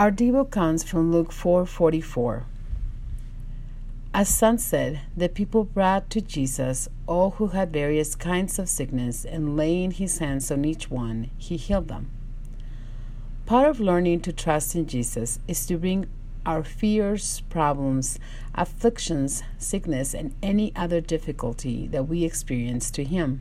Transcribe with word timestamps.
Our 0.00 0.10
Devo 0.10 0.50
comes 0.50 0.82
from 0.82 1.12
Luke 1.12 1.30
4:44. 1.30 2.44
As 4.14 4.30
sunset, 4.30 5.02
the 5.14 5.28
people 5.28 5.64
brought 5.64 6.08
to 6.08 6.22
Jesus 6.22 6.88
all 7.06 7.32
who 7.32 7.48
had 7.48 7.70
various 7.70 8.14
kinds 8.14 8.58
of 8.58 8.70
sickness, 8.70 9.26
and 9.26 9.58
laying 9.58 9.90
his 9.90 10.16
hands 10.16 10.50
on 10.50 10.64
each 10.64 10.90
one, 10.90 11.28
he 11.36 11.58
healed 11.58 11.88
them. 11.88 12.08
Part 13.44 13.68
of 13.68 13.78
learning 13.78 14.20
to 14.20 14.32
trust 14.32 14.74
in 14.74 14.86
Jesus 14.86 15.38
is 15.46 15.66
to 15.66 15.76
bring 15.76 16.06
our 16.46 16.64
fears, 16.64 17.42
problems, 17.50 18.18
afflictions, 18.54 19.42
sickness, 19.58 20.14
and 20.14 20.34
any 20.42 20.74
other 20.74 21.02
difficulty 21.02 21.86
that 21.88 22.08
we 22.08 22.24
experience 22.24 22.90
to 22.92 23.04
him. 23.04 23.40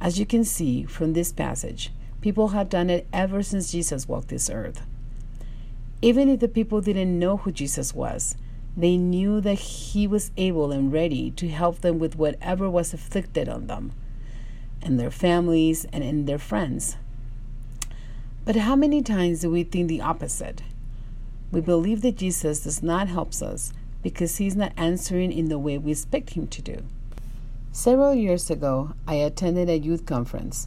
As 0.00 0.18
you 0.18 0.26
can 0.26 0.42
see 0.42 0.82
from 0.82 1.12
this 1.12 1.30
passage, 1.30 1.92
people 2.20 2.48
have 2.48 2.68
done 2.68 2.90
it 2.90 3.06
ever 3.12 3.40
since 3.44 3.70
Jesus 3.70 4.08
walked 4.08 4.30
this 4.30 4.50
earth. 4.50 4.84
Even 6.00 6.28
if 6.28 6.38
the 6.38 6.48
people 6.48 6.80
didn't 6.80 7.18
know 7.18 7.38
who 7.38 7.50
Jesus 7.50 7.92
was, 7.92 8.36
they 8.76 8.96
knew 8.96 9.40
that 9.40 9.58
he 9.58 10.06
was 10.06 10.30
able 10.36 10.70
and 10.70 10.92
ready 10.92 11.32
to 11.32 11.48
help 11.48 11.80
them 11.80 11.98
with 11.98 12.16
whatever 12.16 12.70
was 12.70 12.94
afflicted 12.94 13.48
on 13.48 13.66
them 13.66 13.92
and 14.80 15.00
their 15.00 15.10
families 15.10 15.84
and 15.92 16.04
in 16.04 16.26
their 16.26 16.38
friends. 16.38 16.96
But 18.44 18.54
how 18.54 18.76
many 18.76 19.02
times 19.02 19.40
do 19.40 19.50
we 19.50 19.64
think 19.64 19.88
the 19.88 20.00
opposite? 20.00 20.62
We 21.50 21.60
believe 21.60 22.02
that 22.02 22.16
Jesus 22.16 22.60
does 22.60 22.82
not 22.82 23.08
help 23.08 23.34
us 23.42 23.72
because 24.02 24.36
he's 24.36 24.54
not 24.54 24.72
answering 24.76 25.32
in 25.32 25.48
the 25.48 25.58
way 25.58 25.76
we 25.76 25.90
expect 25.90 26.30
him 26.30 26.46
to 26.46 26.62
do. 26.62 26.84
Several 27.72 28.14
years 28.14 28.50
ago, 28.50 28.92
I 29.06 29.14
attended 29.14 29.68
a 29.68 29.78
youth 29.78 30.06
conference. 30.06 30.66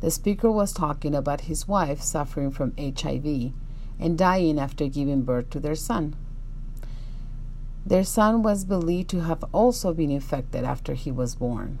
The 0.00 0.10
speaker 0.10 0.50
was 0.50 0.72
talking 0.72 1.14
about 1.14 1.42
his 1.42 1.68
wife 1.68 2.02
suffering 2.02 2.50
from 2.50 2.74
HIV 2.76 3.52
and 3.98 4.18
dying 4.18 4.58
after 4.58 4.88
giving 4.88 5.22
birth 5.22 5.50
to 5.50 5.60
their 5.60 5.74
son. 5.74 6.16
Their 7.86 8.04
son 8.04 8.42
was 8.42 8.64
believed 8.64 9.10
to 9.10 9.20
have 9.20 9.44
also 9.52 9.92
been 9.92 10.10
infected 10.10 10.64
after 10.64 10.94
he 10.94 11.12
was 11.12 11.34
born. 11.34 11.78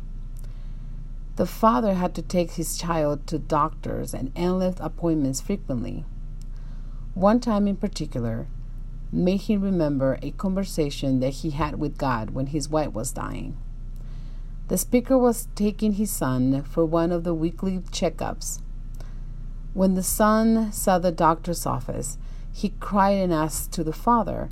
The 1.36 1.46
father 1.46 1.94
had 1.94 2.14
to 2.14 2.22
take 2.22 2.52
his 2.52 2.76
child 2.76 3.26
to 3.26 3.38
doctors 3.38 4.14
and 4.14 4.30
endless 4.36 4.76
appointments 4.78 5.40
frequently. 5.40 6.04
One 7.14 7.40
time 7.40 7.66
in 7.66 7.76
particular 7.76 8.46
made 9.10 9.42
him 9.42 9.62
remember 9.62 10.18
a 10.22 10.32
conversation 10.32 11.20
that 11.20 11.30
he 11.30 11.50
had 11.50 11.78
with 11.78 11.98
God 11.98 12.30
when 12.30 12.48
his 12.48 12.68
wife 12.68 12.92
was 12.92 13.12
dying. 13.12 13.56
The 14.68 14.78
speaker 14.78 15.16
was 15.18 15.48
taking 15.54 15.94
his 15.94 16.10
son 16.10 16.62
for 16.62 16.84
one 16.84 17.12
of 17.12 17.24
the 17.24 17.34
weekly 17.34 17.78
checkups 17.90 18.60
when 19.74 19.94
the 19.94 20.02
son 20.04 20.72
saw 20.72 20.98
the 21.00 21.10
doctor's 21.10 21.66
office, 21.66 22.16
he 22.52 22.70
cried 22.78 23.18
and 23.18 23.32
asked 23.32 23.72
to 23.72 23.82
the 23.82 23.92
father, 23.92 24.48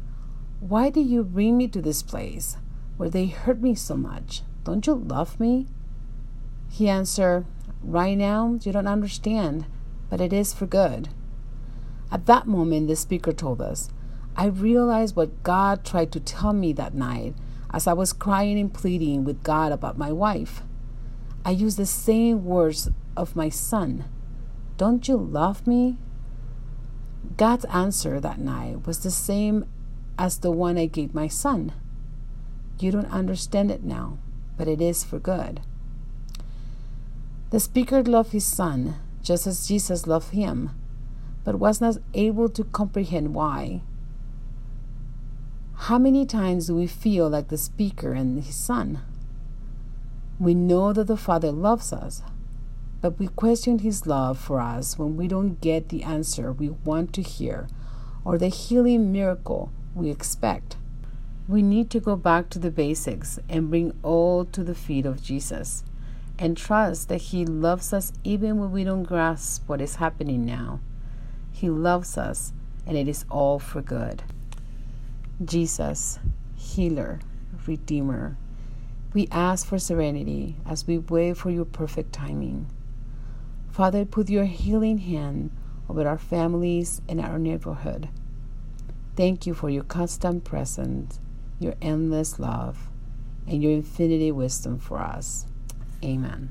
Why 0.58 0.90
did 0.90 1.06
you 1.06 1.22
bring 1.22 1.56
me 1.56 1.68
to 1.68 1.80
this 1.80 2.02
place 2.02 2.56
where 2.96 3.08
they 3.08 3.26
hurt 3.26 3.62
me 3.62 3.76
so 3.76 3.96
much? 3.96 4.42
Don't 4.64 4.84
you 4.84 4.94
love 4.94 5.38
me? 5.38 5.68
He 6.68 6.88
answered, 6.88 7.46
Right 7.82 8.18
now, 8.18 8.58
you 8.62 8.72
don't 8.72 8.88
understand, 8.88 9.66
but 10.10 10.20
it 10.20 10.32
is 10.32 10.52
for 10.52 10.66
good. 10.66 11.08
At 12.10 12.26
that 12.26 12.48
moment, 12.48 12.88
the 12.88 12.96
speaker 12.96 13.32
told 13.32 13.62
us, 13.62 13.90
I 14.36 14.46
realized 14.46 15.14
what 15.14 15.42
God 15.44 15.84
tried 15.84 16.10
to 16.12 16.20
tell 16.20 16.52
me 16.52 16.72
that 16.72 16.94
night 16.94 17.34
as 17.72 17.86
I 17.86 17.92
was 17.92 18.12
crying 18.12 18.58
and 18.58 18.74
pleading 18.74 19.24
with 19.24 19.44
God 19.44 19.70
about 19.70 19.96
my 19.96 20.10
wife. 20.10 20.62
I 21.44 21.50
used 21.50 21.76
the 21.76 21.86
same 21.86 22.44
words 22.44 22.90
of 23.16 23.36
my 23.36 23.48
son. 23.48 24.04
Don't 24.76 25.06
you 25.06 25.16
love 25.16 25.66
me? 25.66 25.98
God's 27.36 27.64
answer 27.66 28.20
that 28.20 28.38
night 28.38 28.86
was 28.86 29.00
the 29.00 29.10
same 29.10 29.64
as 30.18 30.38
the 30.38 30.50
one 30.50 30.76
I 30.76 30.86
gave 30.86 31.14
my 31.14 31.28
son. 31.28 31.72
You 32.78 32.90
don't 32.90 33.12
understand 33.12 33.70
it 33.70 33.84
now, 33.84 34.18
but 34.56 34.68
it 34.68 34.80
is 34.80 35.04
for 35.04 35.18
good. 35.18 35.60
The 37.50 37.60
speaker 37.60 38.02
loved 38.02 38.32
his 38.32 38.46
son 38.46 38.96
just 39.22 39.46
as 39.46 39.68
Jesus 39.68 40.06
loved 40.06 40.30
him, 40.30 40.70
but 41.44 41.58
was 41.58 41.80
not 41.80 41.98
able 42.14 42.48
to 42.48 42.64
comprehend 42.64 43.34
why. 43.34 43.82
How 45.74 45.98
many 45.98 46.26
times 46.26 46.66
do 46.66 46.76
we 46.76 46.86
feel 46.86 47.28
like 47.28 47.48
the 47.48 47.58
speaker 47.58 48.12
and 48.12 48.42
his 48.42 48.54
son? 48.54 49.00
We 50.38 50.54
know 50.54 50.92
that 50.92 51.06
the 51.06 51.16
Father 51.16 51.52
loves 51.52 51.92
us, 51.92 52.22
but 53.02 53.18
we 53.18 53.26
question 53.26 53.80
His 53.80 54.06
love 54.06 54.38
for 54.38 54.60
us 54.60 54.96
when 54.96 55.16
we 55.16 55.26
don't 55.26 55.60
get 55.60 55.88
the 55.88 56.04
answer 56.04 56.52
we 56.52 56.70
want 56.70 57.12
to 57.14 57.22
hear 57.22 57.66
or 58.24 58.38
the 58.38 58.48
healing 58.48 59.10
miracle 59.12 59.72
we 59.94 60.08
expect. 60.08 60.76
We 61.48 61.60
need 61.60 61.90
to 61.90 62.00
go 62.00 62.14
back 62.14 62.48
to 62.50 62.60
the 62.60 62.70
basics 62.70 63.40
and 63.48 63.68
bring 63.68 63.92
all 64.04 64.44
to 64.46 64.62
the 64.62 64.76
feet 64.76 65.04
of 65.04 65.20
Jesus 65.20 65.82
and 66.38 66.56
trust 66.56 67.08
that 67.08 67.22
He 67.22 67.44
loves 67.44 67.92
us 67.92 68.12
even 68.22 68.58
when 68.58 68.70
we 68.70 68.84
don't 68.84 69.02
grasp 69.02 69.68
what 69.68 69.80
is 69.80 69.96
happening 69.96 70.46
now. 70.46 70.78
He 71.50 71.68
loves 71.68 72.16
us 72.16 72.52
and 72.86 72.96
it 72.96 73.08
is 73.08 73.24
all 73.28 73.58
for 73.58 73.82
good. 73.82 74.22
Jesus, 75.44 76.20
Healer, 76.54 77.18
Redeemer, 77.66 78.36
we 79.12 79.28
ask 79.32 79.66
for 79.66 79.78
serenity 79.78 80.56
as 80.64 80.86
we 80.86 80.98
wait 80.98 81.36
for 81.36 81.50
your 81.50 81.64
perfect 81.64 82.12
timing. 82.12 82.66
Father, 83.72 84.04
put 84.04 84.28
your 84.28 84.44
healing 84.44 84.98
hand 84.98 85.50
over 85.88 86.06
our 86.06 86.18
families 86.18 87.00
and 87.08 87.20
our 87.20 87.38
neighborhood. 87.38 88.10
Thank 89.16 89.46
you 89.46 89.54
for 89.54 89.70
your 89.70 89.84
constant 89.84 90.44
presence, 90.44 91.18
your 91.58 91.74
endless 91.80 92.38
love, 92.38 92.90
and 93.46 93.62
your 93.62 93.72
infinity 93.72 94.30
wisdom 94.30 94.78
for 94.78 94.98
us. 94.98 95.46
Amen. 96.04 96.50